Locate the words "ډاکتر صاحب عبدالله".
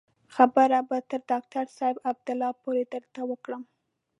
1.31-2.51